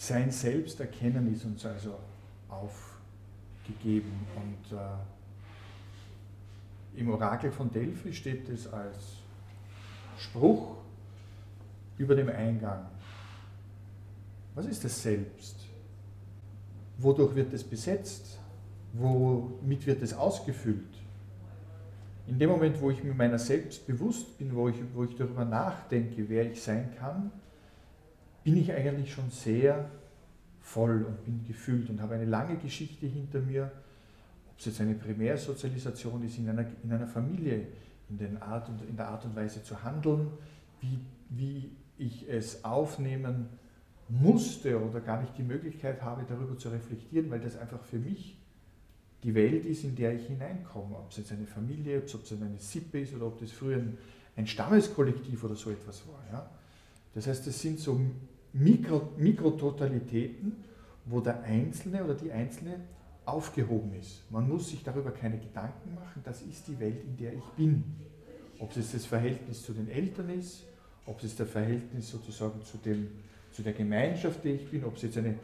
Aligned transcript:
sein 0.00 0.30
Selbst 0.30 0.80
erkennen 0.80 1.30
ist 1.30 1.44
uns 1.44 1.66
also 1.66 1.94
aufgegeben. 2.48 4.26
Und 4.34 4.72
äh, 4.74 4.96
im 6.98 7.10
Orakel 7.10 7.52
von 7.52 7.70
Delphi 7.70 8.10
steht 8.14 8.48
es 8.48 8.66
als 8.72 9.18
Spruch 10.16 10.76
über 11.98 12.14
dem 12.14 12.30
Eingang. 12.30 12.86
Was 14.54 14.64
ist 14.64 14.82
das 14.84 15.02
Selbst? 15.02 15.56
Wodurch 16.96 17.34
wird 17.34 17.52
es 17.52 17.62
besetzt? 17.62 18.38
Womit 18.94 19.86
wird 19.86 20.00
es 20.00 20.14
ausgefüllt? 20.14 20.94
In 22.26 22.38
dem 22.38 22.48
Moment, 22.48 22.80
wo 22.80 22.90
ich 22.90 23.04
mir 23.04 23.12
meiner 23.12 23.38
selbst 23.38 23.86
bewusst 23.86 24.38
bin, 24.38 24.54
wo 24.54 24.70
ich, 24.70 24.76
wo 24.94 25.04
ich 25.04 25.14
darüber 25.14 25.44
nachdenke, 25.44 26.26
wer 26.26 26.50
ich 26.50 26.62
sein 26.62 26.88
kann, 26.98 27.30
bin 28.44 28.56
ich 28.56 28.72
eigentlich 28.72 29.12
schon 29.12 29.30
sehr 29.30 29.90
voll 30.60 31.02
und 31.02 31.24
bin 31.24 31.44
gefüllt 31.46 31.90
und 31.90 32.00
habe 32.00 32.14
eine 32.14 32.24
lange 32.24 32.56
Geschichte 32.56 33.06
hinter 33.06 33.40
mir, 33.40 33.70
ob 34.50 34.58
es 34.58 34.66
jetzt 34.66 34.80
eine 34.80 34.94
Primärsozialisation 34.94 36.22
ist 36.24 36.38
in 36.38 36.48
einer, 36.48 36.66
in 36.82 36.92
einer 36.92 37.06
Familie, 37.06 37.66
in, 38.08 38.42
Art 38.42 38.68
und, 38.68 38.82
in 38.88 38.96
der 38.96 39.08
Art 39.08 39.24
und 39.24 39.36
Weise 39.36 39.62
zu 39.62 39.82
handeln, 39.82 40.28
wie, 40.80 40.98
wie 41.30 41.70
ich 41.98 42.28
es 42.28 42.64
aufnehmen 42.64 43.48
musste 44.08 44.82
oder 44.82 45.00
gar 45.00 45.20
nicht 45.20 45.36
die 45.38 45.42
Möglichkeit 45.42 46.02
habe, 46.02 46.24
darüber 46.28 46.58
zu 46.58 46.68
reflektieren, 46.70 47.30
weil 47.30 47.40
das 47.40 47.56
einfach 47.56 47.82
für 47.84 47.98
mich 47.98 48.36
die 49.22 49.34
Welt 49.34 49.66
ist, 49.66 49.84
in 49.84 49.94
der 49.94 50.14
ich 50.14 50.26
hineinkomme. 50.26 50.96
Ob 50.96 51.10
es 51.10 51.18
jetzt 51.18 51.32
eine 51.32 51.46
Familie, 51.46 51.98
ob 51.98 52.04
es 52.04 52.32
eine 52.32 52.58
Sippe 52.58 53.00
ist 53.00 53.14
oder 53.14 53.26
ob 53.26 53.38
das 53.38 53.52
früher 53.52 53.76
ein, 53.76 53.98
ein 54.36 54.46
Stammeskollektiv 54.46 55.44
oder 55.44 55.54
so 55.54 55.70
etwas 55.70 56.02
war. 56.08 56.22
Ja? 56.32 56.50
Das 57.14 57.26
heißt, 57.26 57.46
es 57.46 57.60
sind 57.60 57.78
so 57.78 58.00
Mikro, 58.52 59.12
Mikrototalitäten, 59.16 60.52
wo 61.06 61.20
der 61.20 61.42
Einzelne 61.42 62.04
oder 62.04 62.14
die 62.14 62.30
Einzelne 62.30 62.76
aufgehoben 63.24 63.94
ist. 63.94 64.22
Man 64.30 64.48
muss 64.48 64.70
sich 64.70 64.82
darüber 64.82 65.10
keine 65.10 65.38
Gedanken 65.38 65.94
machen, 65.94 66.22
das 66.24 66.42
ist 66.42 66.66
die 66.68 66.78
Welt, 66.78 67.04
in 67.04 67.16
der 67.16 67.32
ich 67.32 67.44
bin. 67.56 67.84
Ob 68.58 68.76
es 68.76 68.92
das 68.92 69.06
Verhältnis 69.06 69.62
zu 69.62 69.72
den 69.72 69.88
Eltern 69.88 70.30
ist, 70.30 70.64
ob 71.06 71.22
es 71.22 71.36
das 71.36 71.48
Verhältnis 71.48 72.10
sozusagen 72.10 72.62
zu, 72.62 72.76
dem, 72.78 73.08
zu 73.52 73.62
der 73.62 73.72
Gemeinschaft, 73.72 74.44
die 74.44 74.50
ich 74.50 74.70
bin, 74.70 74.84
ob 74.84 74.96
es 74.96 75.02
jetzt 75.02 75.16
eine, 75.16 75.34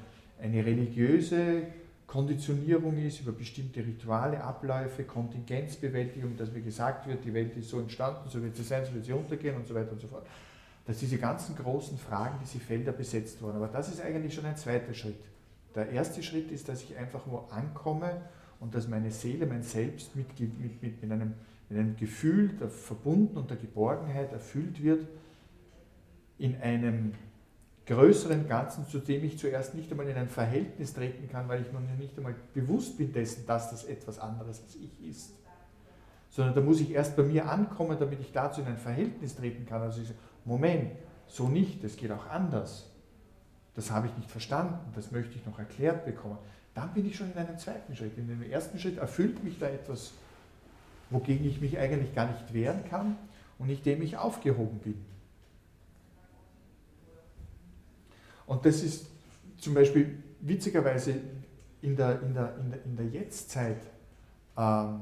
eine 0.40 0.64
religiöse 0.64 1.62
Konditionierung 2.06 2.96
ist 2.98 3.20
über 3.20 3.32
bestimmte 3.32 3.80
Rituale, 3.80 4.42
Abläufe, 4.42 5.04
Kontingenzbewältigung, 5.04 6.36
dass 6.36 6.52
mir 6.52 6.60
gesagt 6.60 7.06
wird, 7.08 7.24
die 7.24 7.34
Welt 7.34 7.56
ist 7.56 7.70
so 7.70 7.80
entstanden, 7.80 8.28
so 8.28 8.42
wird 8.42 8.54
sie 8.54 8.62
sein, 8.62 8.84
so 8.84 8.94
wird 8.94 9.06
sie 9.06 9.12
untergehen 9.12 9.56
und 9.56 9.66
so 9.66 9.74
weiter 9.74 9.92
und 9.92 10.00
so 10.00 10.06
fort. 10.06 10.26
Dass 10.86 10.98
diese 10.98 11.18
ganzen 11.18 11.56
großen 11.56 11.98
Fragen, 11.98 12.38
diese 12.42 12.58
Felder 12.58 12.92
besetzt 12.92 13.42
wurden. 13.42 13.56
Aber 13.56 13.68
das 13.68 13.88
ist 13.88 14.00
eigentlich 14.00 14.34
schon 14.34 14.44
ein 14.44 14.56
zweiter 14.56 14.94
Schritt. 14.94 15.18
Der 15.74 15.90
erste 15.90 16.22
Schritt 16.22 16.50
ist, 16.50 16.68
dass 16.68 16.82
ich 16.82 16.96
einfach 16.96 17.26
nur 17.26 17.52
ankomme 17.52 18.22
und 18.60 18.74
dass 18.74 18.88
meine 18.88 19.10
Seele, 19.10 19.46
mein 19.46 19.62
Selbst 19.62 20.16
mit, 20.16 20.38
mit, 20.40 20.82
mit, 20.82 21.02
mit, 21.02 21.12
einem, 21.12 21.34
mit 21.68 21.78
einem 21.78 21.96
Gefühl 21.96 22.48
der 22.60 22.68
Verbunden 22.68 23.36
und 23.36 23.50
der 23.50 23.56
Geborgenheit 23.56 24.32
erfüllt 24.32 24.82
wird 24.82 25.06
in 26.38 26.60
einem 26.60 27.12
größeren 27.86 28.48
Ganzen, 28.48 28.86
zu 28.88 28.98
dem 28.98 29.24
ich 29.24 29.38
zuerst 29.38 29.74
nicht 29.74 29.90
einmal 29.90 30.08
in 30.08 30.16
ein 30.16 30.28
Verhältnis 30.28 30.92
treten 30.92 31.28
kann, 31.28 31.48
weil 31.48 31.62
ich 31.62 31.72
mir 31.72 31.80
nicht 31.80 32.16
einmal 32.16 32.34
bewusst 32.52 32.98
bin 32.98 33.12
dessen, 33.12 33.46
dass 33.46 33.70
das 33.70 33.84
etwas 33.84 34.18
anderes 34.18 34.62
als 34.62 34.74
ich 34.76 35.08
ist. 35.08 35.34
Sondern 36.30 36.54
da 36.54 36.60
muss 36.60 36.80
ich 36.80 36.90
erst 36.90 37.16
bei 37.16 37.22
mir 37.22 37.48
ankommen, 37.48 37.96
damit 37.98 38.20
ich 38.20 38.32
dazu 38.32 38.60
in 38.60 38.66
ein 38.66 38.76
Verhältnis 38.76 39.36
treten 39.36 39.66
kann. 39.66 39.82
Also 39.82 40.00
ich 40.00 40.08
sage, 40.08 40.18
Moment, 40.46 40.92
so 41.26 41.48
nicht, 41.48 41.84
das 41.84 41.96
geht 41.96 42.10
auch 42.10 42.26
anders. 42.26 42.86
Das 43.74 43.90
habe 43.90 44.06
ich 44.06 44.16
nicht 44.16 44.30
verstanden, 44.30 44.78
das 44.94 45.10
möchte 45.10 45.36
ich 45.36 45.44
noch 45.44 45.58
erklärt 45.58 46.06
bekommen. 46.06 46.38
Dann 46.74 46.94
bin 46.94 47.06
ich 47.06 47.16
schon 47.16 47.30
in 47.32 47.36
einem 47.36 47.58
zweiten 47.58 47.94
Schritt. 47.94 48.16
In 48.16 48.28
dem 48.28 48.42
ersten 48.42 48.78
Schritt 48.78 48.96
erfüllt 48.96 49.42
mich 49.44 49.58
da 49.58 49.68
etwas, 49.68 50.12
wogegen 51.10 51.46
ich 51.46 51.60
mich 51.60 51.78
eigentlich 51.78 52.14
gar 52.14 52.30
nicht 52.30 52.54
wehren 52.54 52.84
kann 52.88 53.16
und 53.58 53.66
nicht 53.66 53.84
dem 53.84 54.00
ich 54.02 54.16
aufgehoben 54.16 54.78
bin. 54.78 55.04
Und 58.46 58.64
das 58.64 58.82
ist 58.82 59.06
zum 59.58 59.74
Beispiel 59.74 60.22
witzigerweise 60.40 61.14
in 61.82 61.96
der, 61.96 62.22
in 62.22 62.34
der, 62.34 62.56
in 62.56 62.70
der, 62.70 62.84
in 62.84 62.96
der 62.96 63.06
Jetztzeit 63.06 63.80
ähm, 64.56 65.00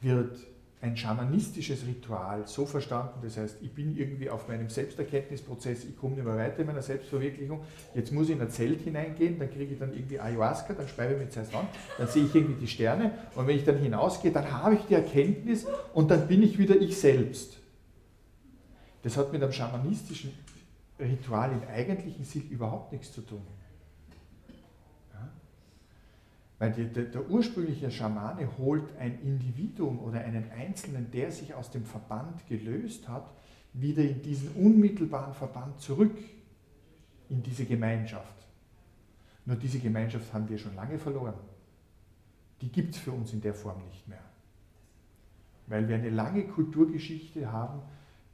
wird 0.00 0.38
ein 0.84 0.98
schamanistisches 0.98 1.86
Ritual 1.86 2.46
so 2.46 2.66
verstanden, 2.66 3.20
das 3.22 3.38
heißt, 3.38 3.56
ich 3.62 3.72
bin 3.72 3.96
irgendwie 3.96 4.28
auf 4.28 4.48
meinem 4.48 4.68
Selbsterkenntnisprozess, 4.68 5.84
ich 5.84 5.96
komme 5.96 6.14
nicht 6.14 6.24
mehr 6.24 6.36
weiter 6.36 6.58
in 6.58 6.66
meiner 6.66 6.82
Selbstverwirklichung, 6.82 7.62
jetzt 7.94 8.12
muss 8.12 8.28
ich 8.28 8.36
in 8.36 8.42
ein 8.42 8.50
Zelt 8.50 8.82
hineingehen, 8.82 9.38
dann 9.38 9.50
kriege 9.50 9.72
ich 9.72 9.78
dann 9.78 9.94
irgendwie 9.94 10.20
Ayahuasca, 10.20 10.74
dann 10.74 10.86
schreibe 10.86 11.14
ich 11.14 11.20
mit 11.20 11.32
Saison, 11.32 11.66
dann 11.96 12.06
sehe 12.06 12.26
ich 12.26 12.34
irgendwie 12.34 12.60
die 12.60 12.68
Sterne 12.68 13.12
und 13.34 13.46
wenn 13.46 13.56
ich 13.56 13.64
dann 13.64 13.78
hinausgehe, 13.78 14.30
dann 14.30 14.52
habe 14.52 14.74
ich 14.74 14.82
die 14.82 14.92
Erkenntnis 14.92 15.66
und 15.94 16.10
dann 16.10 16.28
bin 16.28 16.42
ich 16.42 16.58
wieder 16.58 16.76
ich 16.76 16.98
selbst. 16.98 17.56
Das 19.02 19.16
hat 19.16 19.32
mit 19.32 19.42
einem 19.42 19.52
schamanistischen 19.52 20.32
Ritual 21.00 21.50
im 21.50 21.66
eigentlichen 21.66 22.24
Sinn 22.24 22.50
überhaupt 22.50 22.92
nichts 22.92 23.10
zu 23.10 23.22
tun. 23.22 23.40
Ja? 25.14 25.30
Weil 26.64 26.72
die, 26.72 26.86
der, 26.86 27.04
der, 27.04 27.28
ursprüngliche 27.28 27.90
Schamane 27.90 28.48
holt 28.56 28.96
ein 28.96 29.20
Individuum 29.20 29.98
oder 29.98 30.20
einen 30.20 30.50
Einzelnen, 30.50 31.10
der 31.10 31.30
sich 31.30 31.52
aus 31.52 31.70
dem 31.70 31.84
Verband 31.84 32.46
gelöst 32.48 33.06
hat, 33.06 33.30
wieder 33.74 34.02
in 34.02 34.22
diesen 34.22 34.48
unmittelbaren 34.52 35.34
Verband 35.34 35.78
zurück, 35.78 36.16
in 37.28 37.42
diese 37.42 37.66
Gemeinschaft. 37.66 38.34
Nur 39.44 39.56
diese 39.56 39.78
Gemeinschaft 39.78 40.32
haben 40.32 40.48
wir 40.48 40.56
schon 40.56 40.74
lange 40.74 40.98
verloren. 40.98 41.34
Die 42.62 42.72
gibt 42.72 42.94
es 42.94 43.00
für 43.02 43.12
uns 43.12 43.34
in 43.34 43.42
der 43.42 43.52
Form 43.52 43.84
nicht 43.84 44.08
mehr. 44.08 44.24
Weil 45.66 45.86
wir 45.86 45.96
eine 45.96 46.08
lange 46.08 46.44
Kulturgeschichte 46.44 47.52
haben 47.52 47.82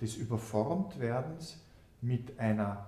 des 0.01 0.15
Überformtwerdens 0.15 1.61
mit 2.01 2.39
einer 2.39 2.87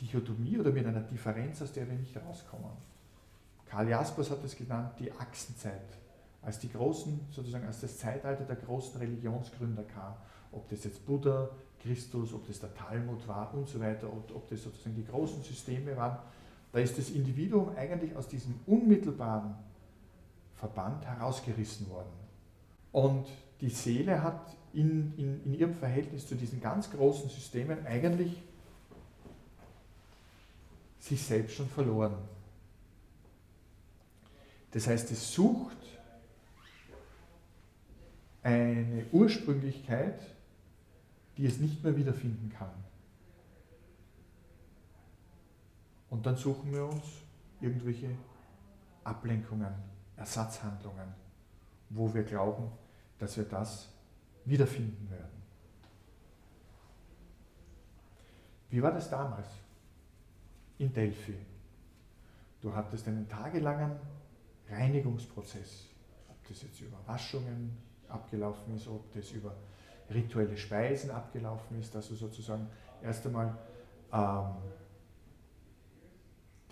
Dichotomie 0.00 0.58
oder 0.58 0.70
mit 0.70 0.86
einer 0.86 1.00
Differenz, 1.00 1.60
aus 1.60 1.72
der 1.72 1.88
wir 1.88 1.96
nicht 1.96 2.16
rauskommen. 2.16 2.70
Karl 3.66 3.88
Jaspers 3.88 4.30
hat 4.30 4.44
es 4.44 4.56
genannt, 4.56 4.92
die 4.98 5.12
Achsenzeit, 5.12 5.98
als 6.42 6.58
die 6.58 6.70
großen, 6.70 7.20
sozusagen 7.30 7.66
als 7.66 7.80
das 7.80 7.98
Zeitalter 7.98 8.44
der 8.44 8.56
großen 8.56 8.98
Religionsgründer 8.98 9.82
kam, 9.82 10.14
ob 10.52 10.68
das 10.68 10.84
jetzt 10.84 11.04
Buddha, 11.04 11.48
Christus, 11.82 12.32
ob 12.32 12.46
das 12.46 12.60
der 12.60 12.74
Talmud 12.74 13.26
war 13.28 13.52
und 13.54 13.68
so 13.68 13.80
weiter, 13.80 14.08
ob, 14.08 14.34
ob 14.34 14.48
das 14.48 14.62
sozusagen 14.62 14.96
die 14.96 15.04
großen 15.04 15.42
Systeme 15.42 15.96
waren, 15.96 16.18
da 16.72 16.78
ist 16.78 16.98
das 16.98 17.10
Individuum 17.10 17.70
eigentlich 17.76 18.14
aus 18.16 18.28
diesem 18.28 18.54
unmittelbaren 18.66 19.54
Verband 20.54 21.04
herausgerissen 21.04 21.88
worden. 21.90 22.10
Und 22.92 23.26
die 23.60 23.70
Seele 23.70 24.22
hat 24.22 24.56
in, 24.72 25.14
in, 25.16 25.44
in 25.44 25.54
ihrem 25.54 25.74
Verhältnis 25.74 26.26
zu 26.26 26.34
diesen 26.34 26.60
ganz 26.60 26.90
großen 26.90 27.30
Systemen 27.30 27.86
eigentlich 27.86 28.42
sich 30.98 31.22
selbst 31.22 31.56
schon 31.56 31.68
verloren. 31.68 32.14
Das 34.76 34.88
heißt, 34.88 35.10
es 35.10 35.32
sucht 35.32 35.78
eine 38.42 39.06
Ursprünglichkeit, 39.10 40.20
die 41.38 41.46
es 41.46 41.56
nicht 41.56 41.82
mehr 41.82 41.96
wiederfinden 41.96 42.50
kann. 42.50 42.74
Und 46.10 46.26
dann 46.26 46.36
suchen 46.36 46.70
wir 46.74 46.84
uns 46.84 47.04
irgendwelche 47.58 48.10
Ablenkungen, 49.02 49.72
Ersatzhandlungen, 50.14 51.08
wo 51.88 52.12
wir 52.12 52.24
glauben, 52.24 52.70
dass 53.18 53.38
wir 53.38 53.44
das 53.44 53.88
wiederfinden 54.44 55.10
werden. 55.10 55.42
Wie 58.68 58.82
war 58.82 58.92
das 58.92 59.08
damals 59.08 59.48
in 60.76 60.92
Delphi? 60.92 61.38
Du 62.60 62.74
hattest 62.74 63.08
einen 63.08 63.26
tagelangen 63.26 63.98
Reinigungsprozess, 64.70 65.86
ob 66.28 66.48
das 66.48 66.62
jetzt 66.62 66.80
über 66.80 66.98
Waschungen 67.06 67.76
abgelaufen 68.08 68.74
ist, 68.74 68.88
ob 68.88 69.12
das 69.12 69.30
über 69.32 69.54
rituelle 70.12 70.56
Speisen 70.56 71.10
abgelaufen 71.10 71.78
ist, 71.80 71.94
dass 71.94 72.08
du 72.08 72.14
sozusagen 72.14 72.68
erst 73.02 73.26
einmal 73.26 73.56
ähm, 74.12 74.54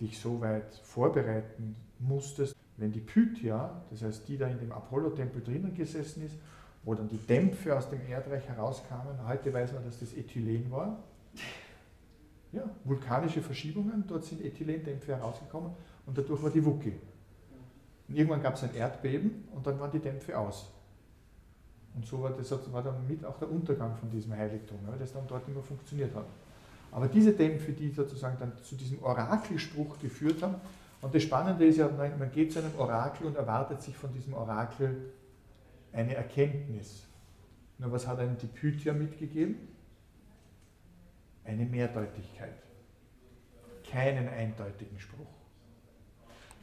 dich 0.01 0.19
so 0.19 0.41
weit 0.41 0.75
vorbereiten 0.77 1.77
musstest, 1.99 2.57
wenn 2.77 2.93
die 2.93 3.01
Pythia, 3.01 3.83
das 3.91 4.03
heißt 4.03 4.29
die 4.29 4.37
da 4.37 4.49
in 4.49 4.59
dem 4.59 4.73
Apollo-Tempel 4.73 5.43
drinnen 5.43 5.75
gesessen 5.75 6.25
ist, 6.27 6.37
wo 6.83 6.95
dann 6.95 7.09
die 7.09 7.19
Dämpfe 7.19 7.77
aus 7.77 7.89
dem 7.89 8.01
Erdreich 8.09 8.47
herauskamen. 8.49 9.27
Heute 9.27 9.53
weiß 9.53 9.73
man, 9.73 9.85
dass 9.85 10.01
das 10.01 10.13
Ethylen 10.15 10.71
war. 10.71 11.03
Ja, 12.53 12.69
vulkanische 12.85 13.43
Verschiebungen, 13.43 14.05
dort 14.07 14.25
sind 14.25 14.45
Ethylendämpfe 14.45 15.17
herausgekommen 15.17 15.73
und 16.07 16.17
dadurch 16.17 16.43
war 16.43 16.51
die 16.51 16.65
Wucke. 16.65 16.93
Irgendwann 18.15 18.43
gab 18.43 18.55
es 18.55 18.63
ein 18.63 18.75
Erdbeben 18.75 19.49
und 19.55 19.67
dann 19.67 19.79
waren 19.81 19.91
die 19.91 19.99
Dämpfe 19.99 20.39
aus. 20.39 20.71
Und 21.95 22.07
so 22.07 22.23
war 22.23 22.31
das 22.31 22.51
war 22.73 22.83
dann 22.83 23.07
mit 23.07 23.25
auch 23.25 23.39
der 23.39 23.51
Untergang 23.51 23.97
von 23.97 24.11
diesem 24.11 24.33
Heiligtum, 24.33 24.79
weil 24.87 24.99
das 24.99 25.13
dann 25.13 25.27
dort 25.29 25.47
immer 25.49 25.63
funktioniert 25.63 26.15
hat. 26.15 26.27
Aber 26.91 27.09
diese 27.09 27.33
Dämpfe, 27.33 27.73
die 27.73 27.91
sozusagen 27.91 28.37
dann 28.39 28.53
zu 28.63 28.77
diesem 28.77 29.03
Orakelspruch 29.03 29.99
geführt 29.99 30.43
haben, 30.43 30.57
und 31.03 31.15
das 31.15 31.23
Spannende 31.23 31.67
ist 31.67 31.77
ja, 31.77 31.89
man 31.89 32.33
geht 32.33 32.53
zu 32.53 32.61
einem 32.61 32.75
Orakel 32.79 33.27
und 33.27 33.37
erwartet 33.37 33.83
sich 33.83 33.95
von 33.95 34.11
diesem 34.13 34.33
Orakel 34.33 35.13
eine 35.93 36.15
Erkenntnis. 36.15 37.05
Nur 37.79 37.93
was 37.93 38.07
hat 38.07 38.19
einem 38.21 38.39
die 38.39 38.47
Pythia 38.47 38.95
mitgegeben? 38.95 39.57
Eine 41.45 41.67
Mehrdeutigkeit. 41.67 42.55
Keinen 43.87 44.29
eindeutigen 44.29 44.99
Spruch. 44.99 45.44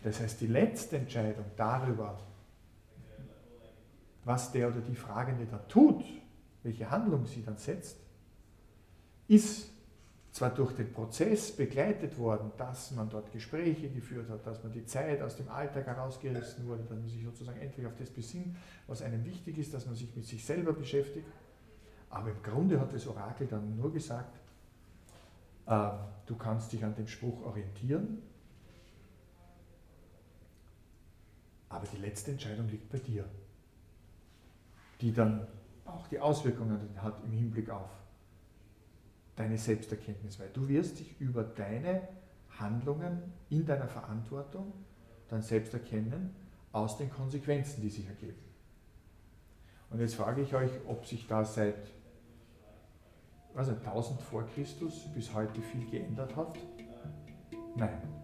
Das 0.03 0.19
heißt, 0.19 0.41
die 0.41 0.47
letzte 0.47 0.97
Entscheidung 0.97 1.45
darüber, 1.55 2.19
was 4.23 4.51
der 4.51 4.69
oder 4.69 4.81
die 4.81 4.95
Fragende 4.95 5.45
da 5.45 5.57
tut, 5.57 6.03
welche 6.63 6.89
Handlung 6.89 7.25
sie 7.25 7.43
dann 7.43 7.57
setzt, 7.57 7.97
ist 9.27 9.69
zwar 10.31 10.49
durch 10.51 10.73
den 10.73 10.91
Prozess 10.93 11.51
begleitet 11.51 12.17
worden, 12.17 12.51
dass 12.57 12.91
man 12.91 13.09
dort 13.09 13.31
Gespräche 13.31 13.89
geführt 13.89 14.29
hat, 14.29 14.45
dass 14.47 14.63
man 14.63 14.71
die 14.71 14.85
Zeit 14.85 15.21
aus 15.21 15.35
dem 15.35 15.49
Alltag 15.49 15.85
herausgerissen 15.85 16.65
wurde, 16.67 16.83
dass 16.83 16.89
man 16.91 17.07
sich 17.07 17.23
sozusagen 17.23 17.59
endlich 17.59 17.85
auf 17.85 17.95
das 17.97 18.09
besinnt, 18.09 18.55
was 18.87 19.01
einem 19.01 19.25
wichtig 19.25 19.57
ist, 19.57 19.73
dass 19.73 19.85
man 19.85 19.95
sich 19.95 20.15
mit 20.15 20.25
sich 20.25 20.45
selber 20.45 20.73
beschäftigt. 20.73 21.27
Aber 22.09 22.29
im 22.29 22.41
Grunde 22.43 22.79
hat 22.79 22.93
das 22.93 23.07
Orakel 23.07 23.47
dann 23.47 23.75
nur 23.75 23.91
gesagt, 23.91 24.39
äh, 25.65 25.89
du 26.25 26.35
kannst 26.35 26.71
dich 26.71 26.83
an 26.83 26.95
dem 26.95 27.07
Spruch 27.07 27.45
orientieren, 27.45 28.21
aber 31.71 31.87
die 31.87 31.97
letzte 31.97 32.31
Entscheidung 32.31 32.67
liegt 32.69 32.89
bei 32.89 32.99
dir, 32.99 33.25
die 34.99 35.13
dann 35.13 35.47
auch 35.85 36.07
die 36.07 36.19
Auswirkungen 36.19 36.89
hat 36.97 37.23
im 37.23 37.31
Hinblick 37.31 37.69
auf 37.69 37.89
deine 39.35 39.57
Selbsterkenntnis, 39.57 40.39
weil 40.39 40.49
du 40.49 40.67
wirst 40.67 40.99
dich 40.99 41.19
über 41.19 41.43
deine 41.43 42.07
Handlungen 42.59 43.21
in 43.49 43.65
deiner 43.65 43.87
Verantwortung 43.87 44.73
dann 45.29 45.41
selbst 45.41 45.73
erkennen 45.73 46.35
aus 46.71 46.97
den 46.97 47.09
Konsequenzen, 47.09 47.81
die 47.81 47.89
sich 47.89 48.07
ergeben. 48.07 48.37
Und 49.89 49.99
jetzt 49.99 50.15
frage 50.15 50.41
ich 50.41 50.53
euch, 50.53 50.71
ob 50.87 51.05
sich 51.05 51.27
da 51.27 51.43
seit 51.43 51.91
also 53.55 53.71
1000 53.71 54.21
vor 54.21 54.45
Christus 54.47 55.07
bis 55.13 55.33
heute 55.33 55.61
viel 55.61 55.89
geändert 55.89 56.35
hat? 56.35 56.57
Nein. 57.75 58.20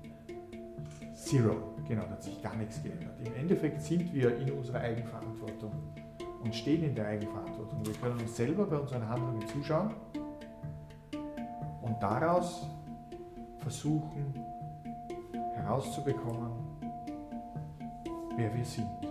Zero, 1.17 1.73
genau, 1.87 2.03
da 2.03 2.11
hat 2.11 2.23
sich 2.23 2.41
gar 2.43 2.55
nichts 2.55 2.81
geändert. 2.81 3.15
Im 3.25 3.33
Endeffekt 3.35 3.81
sind 3.81 4.13
wir 4.13 4.37
in 4.37 4.51
unserer 4.51 4.81
Eigenverantwortung 4.81 5.71
und 6.43 6.55
stehen 6.55 6.83
in 6.83 6.93
der 6.93 7.07
Eigenverantwortung. 7.07 7.83
Wir 7.83 7.93
können 7.95 8.19
uns 8.19 8.35
selber 8.35 8.65
bei 8.65 8.77
unseren 8.77 9.09
Handlungen 9.09 9.45
zuschauen 9.47 9.95
und 11.81 11.95
daraus 11.99 12.67
versuchen 13.57 14.35
herauszubekommen, 15.55 16.51
wer 18.37 18.55
wir 18.55 18.65
sind. 18.65 19.06